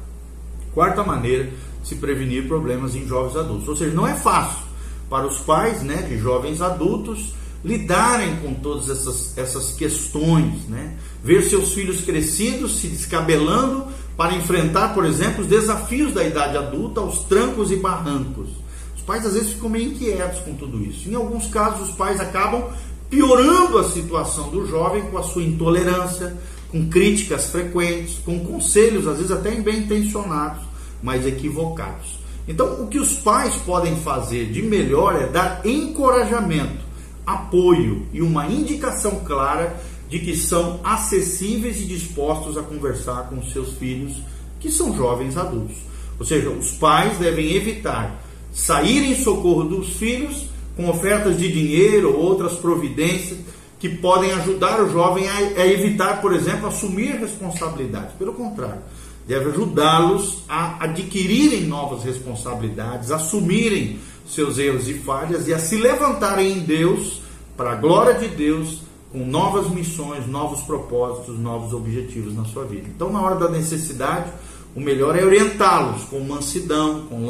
quarta 0.74 1.04
maneira 1.04 1.50
de 1.82 1.88
se 1.88 1.96
prevenir 1.96 2.48
problemas 2.48 2.96
em 2.96 3.08
jovens 3.08 3.36
adultos. 3.36 3.68
Ou 3.68 3.76
seja, 3.76 3.94
não 3.94 4.08
é 4.08 4.16
fácil 4.16 4.64
para 5.10 5.28
os 5.28 5.40
pais 5.40 5.82
né, 5.82 5.98
de 6.04 6.18
jovens 6.18 6.62
adultos 6.62 7.34
lidarem 7.64 8.38
com 8.38 8.54
todas 8.56 8.90
essas, 8.90 9.38
essas 9.38 9.74
questões, 9.74 10.68
né? 10.68 10.96
ver 11.24 11.44
seus 11.44 11.74
filhos 11.74 12.02
crescidos, 12.02 12.80
se 12.80 12.88
descabelando 12.88 13.86
para 14.18 14.34
enfrentar, 14.34 14.94
por 14.94 15.06
exemplo, 15.06 15.42
os 15.42 15.48
desafios 15.48 16.14
da 16.14 16.24
idade 16.24 16.58
adulta, 16.58 17.02
os 17.02 17.20
trancos 17.24 17.72
e 17.72 17.76
barrancos. 17.76 18.50
Os 18.96 19.02
pais 19.04 19.26
às 19.26 19.34
vezes 19.34 19.54
ficam 19.54 19.70
meio 19.70 19.92
inquietos 19.92 20.40
com 20.42 20.56
tudo 20.56 20.82
isso. 20.84 21.10
Em 21.10 21.16
alguns 21.16 21.48
casos, 21.48 21.90
os 21.90 21.96
pais 21.96 22.20
acabam 22.20 22.70
piorando 23.10 23.78
a 23.78 23.84
situação 23.84 24.50
do 24.50 24.68
jovem 24.68 25.04
com 25.04 25.18
a 25.18 25.24
sua 25.24 25.44
intolerância, 25.44 26.36
com 26.72 26.88
críticas 26.88 27.50
frequentes, 27.50 28.20
com 28.20 28.40
conselhos, 28.40 29.08
às 29.08 29.18
vezes 29.18 29.32
até 29.32 29.52
bem 29.52 29.80
intencionados, 29.80 30.64
mas 31.04 31.26
equivocados. 31.26 32.20
Então, 32.48 32.84
o 32.84 32.88
que 32.88 32.98
os 32.98 33.14
pais 33.18 33.56
podem 33.58 33.96
fazer 33.98 34.52
de 34.52 34.62
melhor 34.62 35.16
é 35.16 35.28
dar 35.28 35.62
encorajamento 35.66 36.92
apoio 37.26 38.08
e 38.14 38.22
uma 38.22 38.48
indicação 38.48 39.22
clara 39.26 39.80
de 40.10 40.20
que 40.20 40.36
são 40.36 40.80
acessíveis 40.84 41.80
e 41.80 41.86
dispostos 41.86 42.58
a 42.58 42.62
conversar 42.62 43.30
com 43.30 43.42
seus 43.44 43.74
filhos, 43.74 44.22
que 44.60 44.70
são 44.70 44.96
jovens 44.96 45.38
adultos. 45.38 45.78
Ou 46.20 46.26
seja, 46.26 46.50
os 46.50 46.72
pais 46.72 47.18
devem 47.18 47.56
evitar 47.56 48.22
sair 48.52 49.12
em 49.12 49.16
socorro 49.16 49.64
dos 49.64 49.92
filhos 49.92 50.48
com 50.76 50.90
ofertas 50.90 51.38
de 51.38 51.52
dinheiro 51.52 52.14
ou 52.14 52.20
outras 52.20 52.54
providências 52.54 53.40
que 53.82 53.90
podem 53.90 54.32
ajudar 54.34 54.80
o 54.80 54.92
jovem 54.92 55.28
a, 55.28 55.66
evitar, 55.66 56.22
por 56.22 56.34
exemplo, 56.34 56.68
assumir 56.68 57.16
responsabilidades. 57.16 58.14
Pelo 58.14 58.32
contrário, 58.32 58.84
deve 59.28 59.50
ajudá-los 59.50 60.44
a 60.48 60.84
adquirirem 60.84 61.64
novas 61.64 62.04
responsabilidades, 62.04 63.10
assumirem 63.10 64.00
seus 64.30 64.60
erros 64.60 64.88
e 64.88 64.94
falhas 64.94 65.48
e 65.48 65.54
a 65.54 65.58
se 65.58 65.78
levantarem 65.78 66.52
em 66.52 66.60
Deus, 66.60 67.24
para 67.58 67.72
a 67.72 67.76
glória 67.76 68.14
de 68.14 68.28
Deus, 68.28 68.84
com 69.12 69.26
novas 69.26 69.68
missões, 69.72 70.28
novos 70.28 70.62
propósitos, 70.62 71.40
novos 71.40 71.74
objetivos 71.74 72.36
na 72.36 72.46
sua 72.46 72.66
vida. 72.66 72.88
Então, 72.88 73.12
na 73.12 73.20
hora 73.20 73.36
da 73.36 73.50
necessidade, 73.50 74.32
o 74.76 74.80
melhor 74.80 75.18
é 75.18 75.24
orientá-los 75.24 76.04
com 76.06 76.20
mansidão, 76.22 77.02
com 77.08 77.26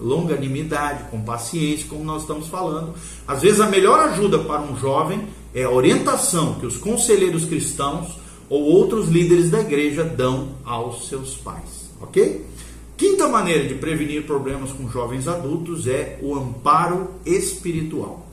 longanimidade, 0.00 1.04
com 1.10 1.20
paciência, 1.20 1.86
como 1.88 2.02
nós 2.02 2.22
estamos 2.22 2.48
falando. 2.48 2.94
Às 3.26 3.42
vezes, 3.42 3.60
a 3.60 3.68
melhor 3.68 4.00
ajuda 4.00 4.40
para 4.40 4.62
um 4.62 4.76
jovem 4.76 5.28
é 5.54 5.62
a 5.62 5.70
orientação 5.70 6.54
que 6.54 6.66
os 6.66 6.76
conselheiros 6.76 7.44
cristãos 7.44 8.18
ou 8.48 8.62
outros 8.62 9.08
líderes 9.08 9.50
da 9.50 9.60
igreja 9.60 10.02
dão 10.04 10.48
aos 10.64 11.08
seus 11.08 11.36
pais, 11.36 11.90
ok? 12.00 12.44
Quinta 12.96 13.28
maneira 13.28 13.66
de 13.68 13.74
prevenir 13.74 14.24
problemas 14.24 14.72
com 14.72 14.88
jovens 14.88 15.28
adultos 15.28 15.86
é 15.86 16.18
o 16.22 16.34
amparo 16.34 17.10
espiritual. 17.24 18.26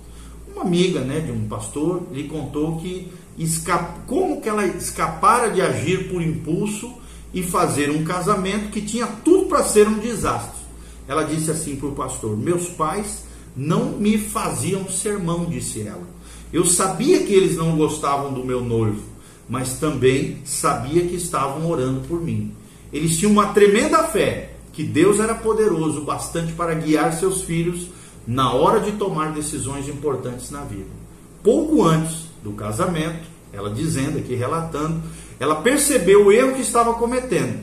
Uma 0.52 0.64
amiga 0.64 1.02
né, 1.02 1.20
de 1.20 1.32
um 1.32 1.48
pastor 1.48 2.04
lhe 2.12 2.24
contou 2.24 2.78
que 2.78 3.12
como 4.06 4.40
que 4.42 4.48
ela 4.48 4.66
escapara 4.66 5.50
de 5.50 5.62
agir 5.62 6.10
por 6.10 6.22
impulso 6.22 6.94
e 7.34 7.42
fazer 7.42 7.90
um 7.90 8.04
casamento 8.04 8.70
que 8.70 8.82
tinha 8.82 9.08
tudo 9.08 9.46
para 9.46 9.64
ser 9.64 9.88
um 9.88 10.00
desastre. 10.00 10.64
Ela 11.08 11.24
disse 11.24 11.52
assim 11.52 11.76
para 11.76 11.90
o 11.90 11.96
pastor: 11.96 12.38
Meus 12.38 12.68
pais 12.70 13.24
não 13.56 13.98
me 13.98 14.18
faziam 14.18 14.88
sermão, 14.90 15.46
disse 15.46 15.82
ela. 15.82 16.08
Eu 16.52 16.66
sabia 16.66 17.24
que 17.24 17.34
eles 17.34 17.58
não 17.58 17.76
gostavam 17.76 18.32
do 18.32 18.46
meu 18.46 18.62
noivo, 18.62 19.02
mas 19.50 19.74
também 19.80 20.38
sabia 20.46 21.02
que 21.02 21.16
estavam 21.16 21.70
orando 21.70 22.02
por 22.08 22.22
mim. 22.22 22.54
Eles 22.92 23.18
tinham 23.18 23.32
uma 23.32 23.48
tremenda 23.48 24.04
fé 24.04 24.54
que 24.72 24.84
Deus 24.84 25.20
era 25.20 25.36
poderoso 25.36 26.02
bastante 26.02 26.54
para 26.54 26.74
guiar 26.76 27.14
seus 27.14 27.42
filhos 27.42 27.88
na 28.26 28.54
hora 28.54 28.80
de 28.80 28.94
tomar 28.94 29.32
decisões 29.32 29.88
importantes 29.88 30.50
na 30.52 30.62
vida. 30.62 30.90
Pouco 31.44 31.84
antes 31.84 32.28
do 32.44 32.52
casamento, 32.54 33.24
ela 33.52 33.70
dizendo 33.70 34.18
aqui, 34.18 34.34
relatando, 34.34 35.02
ela 35.44 35.56
percebeu 35.56 36.26
o 36.26 36.32
erro 36.32 36.54
que 36.54 36.62
estava 36.62 36.94
cometendo. 36.94 37.60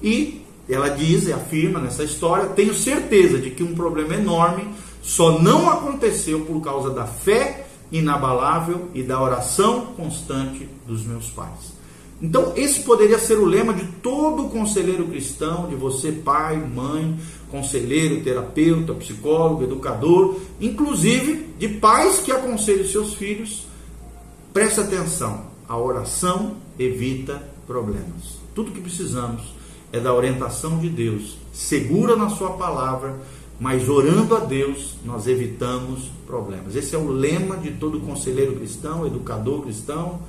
E 0.00 0.42
ela 0.68 0.88
diz 0.88 1.26
e 1.26 1.32
afirma 1.32 1.80
nessa 1.80 2.04
história: 2.04 2.46
tenho 2.50 2.72
certeza 2.72 3.38
de 3.38 3.50
que 3.50 3.64
um 3.64 3.74
problema 3.74 4.14
enorme 4.14 4.68
só 5.02 5.40
não 5.40 5.68
aconteceu 5.68 6.40
por 6.44 6.60
causa 6.62 6.90
da 6.90 7.06
fé 7.06 7.66
inabalável 7.90 8.88
e 8.94 9.02
da 9.02 9.20
oração 9.20 9.86
constante 9.96 10.68
dos 10.86 11.04
meus 11.04 11.28
pais. 11.28 11.74
Então, 12.22 12.52
esse 12.56 12.80
poderia 12.80 13.18
ser 13.18 13.38
o 13.38 13.44
lema 13.44 13.74
de 13.74 13.84
todo 14.00 14.48
conselheiro 14.48 15.06
cristão, 15.06 15.66
de 15.68 15.74
você, 15.74 16.12
pai, 16.12 16.56
mãe, 16.56 17.18
conselheiro, 17.50 18.22
terapeuta, 18.22 18.94
psicólogo, 18.94 19.64
educador, 19.64 20.38
inclusive 20.60 21.48
de 21.58 21.68
pais 21.68 22.20
que 22.20 22.30
aconselham 22.30 22.86
seus 22.86 23.14
filhos. 23.14 23.66
Preste 24.52 24.80
atenção, 24.80 25.46
a 25.68 25.76
oração 25.76 26.63
evita 26.78 27.42
problemas. 27.66 28.38
Tudo 28.54 28.72
que 28.72 28.80
precisamos 28.80 29.54
é 29.92 30.00
da 30.00 30.12
orientação 30.12 30.78
de 30.78 30.88
Deus, 30.88 31.38
segura 31.52 32.16
na 32.16 32.28
Sua 32.28 32.50
palavra, 32.52 33.20
mas 33.60 33.88
orando 33.88 34.36
a 34.36 34.40
Deus 34.40 34.96
nós 35.04 35.26
evitamos 35.26 36.10
problemas. 36.26 36.74
Esse 36.74 36.94
é 36.94 36.98
o 36.98 37.08
lema 37.08 37.56
de 37.56 37.72
todo 37.72 38.00
conselheiro 38.00 38.56
cristão, 38.56 39.06
educador 39.06 39.62
cristão 39.62 40.20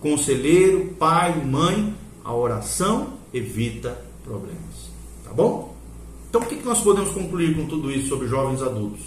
conselheiro, 0.00 0.94
pai, 0.98 1.44
mãe, 1.44 1.94
a 2.24 2.34
oração 2.34 3.14
evita 3.32 4.00
problemas. 4.24 4.90
Tá 5.24 5.32
bom? 5.32 5.76
Então 6.28 6.42
o 6.42 6.46
que 6.46 6.56
nós 6.64 6.80
podemos 6.80 7.10
concluir 7.10 7.56
com 7.56 7.66
tudo 7.66 7.90
isso 7.90 8.08
sobre 8.08 8.28
jovens 8.28 8.62
adultos? 8.62 9.00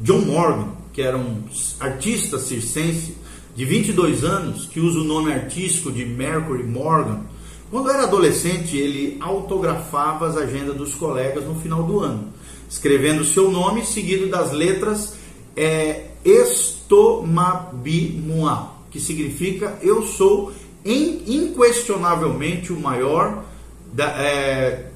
John 0.00 0.20
Morgan, 0.20 0.68
que 0.92 1.02
era 1.02 1.16
um 1.16 1.42
artista 1.80 2.38
circense 2.38 3.16
de 3.56 3.64
22 3.64 4.22
anos, 4.22 4.66
que 4.66 4.78
usa 4.78 5.00
o 5.00 5.04
nome 5.04 5.32
artístico 5.32 5.90
de 5.90 6.04
Mercury 6.04 6.62
Morgan, 6.62 7.22
quando 7.70 7.90
era 7.90 8.02
adolescente 8.02 8.76
ele 8.76 9.16
autografava 9.18 10.28
as 10.28 10.36
agendas 10.36 10.76
dos 10.76 10.94
colegas 10.94 11.42
no 11.44 11.54
final 11.56 11.82
do 11.82 12.00
ano, 12.00 12.28
escrevendo 12.68 13.24
seu 13.24 13.50
nome 13.50 13.82
seguido 13.84 14.28
das 14.28 14.52
letras 14.52 15.14
é, 15.56 16.10
Estomabimua, 16.22 18.72
que 18.90 19.00
significa 19.00 19.78
eu 19.80 20.02
sou 20.02 20.52
inquestionavelmente 20.84 22.70
o 22.72 22.78
maior 22.78 23.42
da, 23.92 24.22
é, 24.22 24.90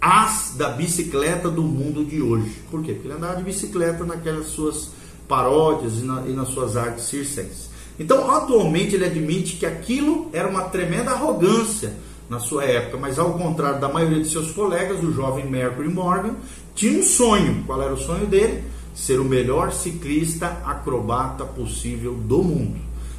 as 0.00 0.54
da 0.56 0.68
bicicleta 0.68 1.50
do 1.50 1.62
mundo 1.62 2.04
de 2.04 2.22
hoje. 2.22 2.62
Por 2.70 2.80
quê? 2.82 2.92
Porque 2.92 3.08
ele 3.08 3.16
andava 3.16 3.34
de 3.36 3.42
bicicleta 3.42 4.04
naquelas 4.04 4.46
suas 4.46 4.92
paródias 5.26 5.98
e, 5.98 6.04
na, 6.04 6.22
e 6.28 6.32
nas 6.32 6.46
suas 6.48 6.76
artes 6.76 7.06
circenses. 7.06 7.73
Então, 7.98 8.30
atualmente, 8.30 8.94
ele 8.94 9.04
admite 9.04 9.56
que 9.56 9.66
aquilo 9.66 10.28
era 10.32 10.48
uma 10.48 10.64
tremenda 10.64 11.12
arrogância 11.12 11.94
na 12.28 12.38
sua 12.38 12.64
época, 12.64 12.96
mas 12.96 13.18
ao 13.18 13.34
contrário 13.34 13.80
da 13.80 13.88
maioria 13.88 14.22
de 14.22 14.28
seus 14.28 14.50
colegas, 14.50 15.02
o 15.02 15.12
jovem 15.12 15.46
Mercury 15.46 15.88
Morgan 15.88 16.34
tinha 16.74 16.98
um 16.98 17.02
sonho. 17.02 17.62
Qual 17.66 17.80
era 17.80 17.92
o 17.92 17.98
sonho 17.98 18.26
dele? 18.26 18.64
Ser 18.94 19.20
o 19.20 19.24
melhor 19.24 19.72
ciclista 19.72 20.46
acrobata 20.64 21.44
possível 21.44 22.14
do 22.14 22.42
mundo. 22.42 22.76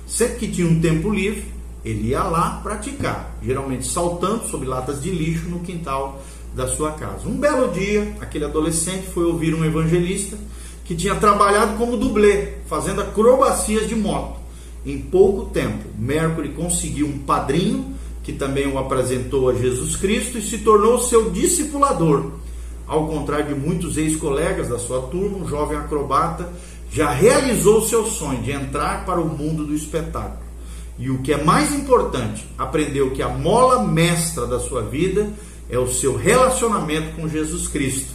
Sempre 0.08 0.36
que 0.36 0.48
tinha 0.48 0.67
um 0.67 0.79
tempo 0.79 1.10
livre, 1.10 1.46
ele 1.84 2.10
ia 2.10 2.24
lá 2.24 2.60
praticar, 2.63 3.36
geralmente 3.44 3.88
saltando 3.88 4.48
sobre 4.48 4.67
latas 4.67 5.01
de 5.01 5.12
lixo 5.12 5.48
no 5.48 5.60
quintal 5.60 6.22
da 6.55 6.67
sua 6.67 6.94
casa. 6.94 7.27
Um 7.27 7.38
belo 7.38 7.72
dia, 7.72 8.15
aquele 8.20 8.46
adolescente 8.46 9.08
foi 9.08 9.25
ouvir 9.25 9.53
um 9.53 9.63
evangelista 9.63 10.38
que 10.84 10.96
tinha 10.96 11.15
trabalhado 11.15 11.77
como 11.77 11.98
dublê, 11.98 12.53
fazendo 12.67 13.01
acrobacias 13.01 13.88
de 13.88 13.96
moto. 13.96 14.45
Em 14.86 15.00
pouco 15.00 15.46
tempo, 15.50 15.84
Mercury 15.98 16.50
conseguiu 16.50 17.08
um 17.08 17.20
padrinho 17.20 17.96
que 18.24 18.34
também 18.34 18.68
o 18.68 18.77
apresentou 18.77 19.50
a 19.50 19.54
Jesus 19.54 19.96
Cristo 19.96 20.38
e 20.38 20.42
se 20.42 20.60
tornou 20.60 21.00
seu 21.00 21.30
discipulador. 21.30 22.32
Ao 22.88 23.08
contrário 23.08 23.54
de 23.54 23.56
muitos 23.56 23.98
ex-colegas 23.98 24.70
da 24.70 24.80
sua 24.80 25.01
turma, 25.04 25.38
um 25.38 25.48
jovem 25.48 25.77
acrobata 25.77 26.51
já 26.92 27.12
realizou 27.12 27.82
seu 27.82 28.06
sonho 28.06 28.42
de 28.42 28.51
entrar 28.51 29.06
para 29.06 29.20
o 29.20 29.27
mundo 29.27 29.65
do 29.65 29.75
espetáculo. 29.75 30.46
E 30.98 31.10
o 31.10 31.20
que 31.20 31.34
é 31.34 31.44
mais 31.44 31.74
importante, 31.75 32.48
aprendeu 32.58 33.12
que 33.12 33.22
a 33.22 33.30
mola 33.30 33.84
mestra 33.84 34.48
da 34.48 34.60
sua 34.60 34.82
vida 34.82 35.30
é 35.70 35.77
o 35.77 35.88
seu 35.88 36.15
relacionamento 36.15 37.15
com 37.15 37.27
Jesus 37.27 37.68
Cristo, 37.68 38.13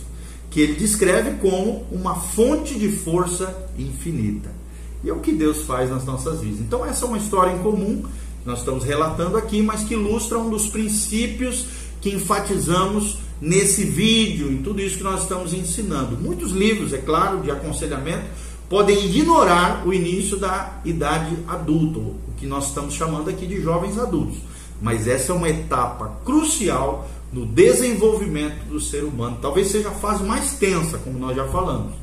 que 0.51 0.61
ele 0.61 0.75
descreve 0.75 1.33
como 1.39 1.87
uma 1.93 2.15
fonte 2.15 2.79
de 2.79 2.89
força 2.91 3.69
infinita. 3.79 4.60
E 5.03 5.11
é 5.11 5.13
o 5.13 5.21
que 5.21 5.33
Deus 5.33 5.63
faz 5.63 5.91
nas 5.91 6.05
nossas 6.05 6.41
vidas. 6.41 6.61
Então, 6.61 6.85
essa 6.85 7.05
é 7.05 7.09
uma 7.09 7.19
história 7.19 7.53
em 7.53 7.59
comum 7.59 8.03
que 8.43 8.49
nós 8.49 8.61
estamos 8.61 8.85
relatando 8.85 9.37
aqui, 9.37 9.63
mas 9.63 9.85
que 9.85 9.95
ilustra 9.95 10.39
um 10.39 10.51
dos 10.51 10.67
princípios 10.69 11.67
que 12.01 12.11
enfatizamos 12.11 13.19
nesse 13.41 13.85
vídeo, 13.85 14.51
em 14.51 14.59
tudo 14.59 14.81
isso 14.81 14.99
que 14.99 15.03
nós 15.03 15.23
estamos 15.23 15.55
ensinando. 15.55 16.17
Muitos 16.17 16.53
livros, 16.53 16.93
é 16.93 16.99
claro, 16.99 17.41
de 17.41 17.51
aconselhamento 17.51 18.25
podem 18.69 19.05
ignorar 19.05 19.83
o 19.85 19.93
início 19.93 20.37
da 20.37 20.81
idade 20.85 21.37
adulta, 21.49 21.99
o 21.99 22.17
que 22.37 22.47
nós 22.47 22.69
estamos 22.69 22.95
chamando 22.95 23.29
aqui 23.29 23.45
de 23.45 23.61
jovens 23.61 23.99
adultos. 23.99 24.39
Mas 24.81 25.09
essa 25.09 25.33
é 25.33 25.35
uma 25.35 25.49
etapa 25.49 26.21
crucial 26.25 27.11
no 27.33 27.45
desenvolvimento 27.45 28.65
do 28.67 28.79
ser 28.79 29.03
humano. 29.03 29.39
Talvez 29.43 29.69
seja 29.69 29.89
a 29.89 29.93
fase 29.93 30.23
mais 30.23 30.53
tensa, 30.53 30.99
como 30.99 31.19
nós 31.19 31.37
já 31.37 31.49
falamos. 31.49 31.95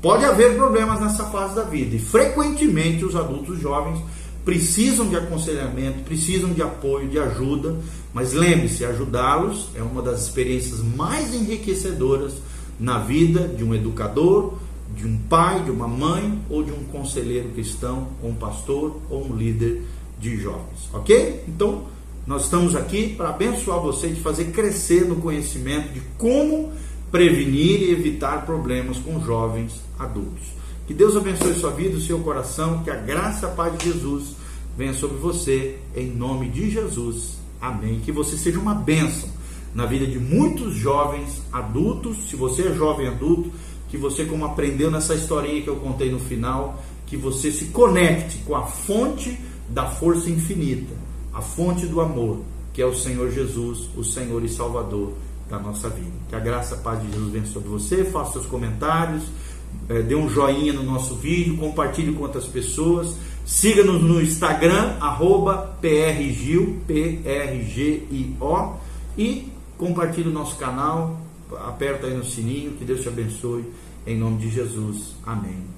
Pode 0.00 0.24
haver 0.24 0.54
problemas 0.54 1.00
nessa 1.00 1.24
fase 1.24 1.56
da 1.56 1.64
vida 1.64 1.96
e 1.96 1.98
frequentemente 1.98 3.04
os 3.04 3.16
adultos 3.16 3.60
jovens 3.60 4.00
precisam 4.44 5.08
de 5.08 5.16
aconselhamento, 5.16 6.04
precisam 6.04 6.52
de 6.52 6.62
apoio, 6.62 7.08
de 7.08 7.18
ajuda, 7.18 7.76
mas 8.14 8.32
lembre-se, 8.32 8.84
ajudá-los 8.84 9.68
é 9.74 9.82
uma 9.82 10.00
das 10.00 10.22
experiências 10.22 10.80
mais 10.80 11.34
enriquecedoras 11.34 12.34
na 12.78 12.98
vida 12.98 13.48
de 13.48 13.64
um 13.64 13.74
educador, 13.74 14.54
de 14.96 15.04
um 15.04 15.18
pai, 15.28 15.64
de 15.64 15.70
uma 15.70 15.88
mãe 15.88 16.40
ou 16.48 16.62
de 16.62 16.70
um 16.70 16.84
conselheiro 16.84 17.48
cristão, 17.50 18.08
ou 18.22 18.30
um 18.30 18.34
pastor 18.34 18.96
ou 19.10 19.26
um 19.26 19.36
líder 19.36 19.82
de 20.18 20.36
jovens, 20.36 20.88
ok? 20.92 21.44
Então, 21.48 21.82
nós 22.26 22.44
estamos 22.44 22.76
aqui 22.76 23.14
para 23.16 23.30
abençoar 23.30 23.80
você 23.80 24.08
de 24.08 24.20
fazer 24.20 24.46
crescer 24.46 25.04
no 25.06 25.16
conhecimento 25.16 25.92
de 25.92 26.00
como 26.16 26.72
prevenir 27.10 27.82
e 27.82 27.90
evitar 27.90 28.44
problemas 28.44 28.98
com 28.98 29.24
jovens 29.24 29.80
adultos. 29.98 30.46
Que 30.86 30.94
Deus 30.94 31.16
abençoe 31.16 31.54
sua 31.54 31.70
vida, 31.70 31.96
o 31.96 32.00
seu 32.00 32.18
coração, 32.20 32.82
que 32.82 32.90
a 32.90 32.96
graça 32.96 33.46
e 33.46 33.48
a 33.50 33.52
paz 33.52 33.78
de 33.78 33.86
Jesus 33.86 34.36
venha 34.76 34.94
sobre 34.94 35.18
você, 35.18 35.78
em 35.94 36.06
nome 36.06 36.48
de 36.48 36.70
Jesus. 36.70 37.38
Amém. 37.60 38.00
Que 38.04 38.12
você 38.12 38.36
seja 38.36 38.58
uma 38.58 38.74
bênção 38.74 39.28
na 39.74 39.84
vida 39.84 40.06
de 40.06 40.18
muitos 40.18 40.74
jovens 40.74 41.42
adultos. 41.52 42.28
Se 42.30 42.36
você 42.36 42.68
é 42.68 42.74
jovem 42.74 43.08
adulto, 43.08 43.52
que 43.88 43.96
você, 43.96 44.24
como 44.24 44.44
aprendeu 44.44 44.90
nessa 44.90 45.14
historinha 45.14 45.62
que 45.62 45.68
eu 45.68 45.76
contei 45.76 46.10
no 46.10 46.18
final, 46.18 46.82
que 47.06 47.16
você 47.16 47.50
se 47.50 47.66
conecte 47.66 48.38
com 48.38 48.54
a 48.54 48.64
fonte 48.64 49.38
da 49.68 49.86
força 49.86 50.30
infinita 50.30 51.08
a 51.38 51.40
fonte 51.40 51.86
do 51.86 52.00
amor, 52.00 52.40
que 52.72 52.82
é 52.82 52.84
o 52.84 52.96
Senhor 52.96 53.30
Jesus, 53.30 53.88
o 53.96 54.02
Senhor 54.02 54.44
e 54.44 54.48
Salvador 54.48 55.12
da 55.48 55.58
nossa 55.58 55.88
vida. 55.88 56.12
Que 56.28 56.36
a 56.36 56.40
graça 56.40 56.74
a 56.74 56.78
paz 56.78 57.00
de 57.00 57.10
Jesus 57.10 57.32
venha 57.32 57.46
sobre 57.46 57.68
você, 57.68 58.04
faça 58.04 58.32
seus 58.32 58.46
comentários, 58.46 59.24
é, 59.88 60.02
dê 60.02 60.14
um 60.14 60.28
joinha 60.28 60.72
no 60.72 60.82
nosso 60.82 61.14
vídeo, 61.14 61.56
compartilhe 61.56 62.12
com 62.12 62.22
outras 62.22 62.46
pessoas, 62.46 63.16
siga-nos 63.44 64.02
no 64.02 64.20
Instagram, 64.20 64.96
arroba 65.00 65.76
PRGIO, 65.80 66.80
P-R-G-I-O, 66.86 68.76
e 69.16 69.50
compartilhe 69.76 70.28
o 70.28 70.32
nosso 70.32 70.56
canal, 70.56 71.20
aperta 71.66 72.06
aí 72.06 72.14
no 72.14 72.24
sininho, 72.24 72.72
que 72.72 72.84
Deus 72.84 73.00
te 73.02 73.08
abençoe, 73.08 73.64
em 74.06 74.16
nome 74.18 74.38
de 74.38 74.50
Jesus. 74.50 75.14
Amém. 75.24 75.77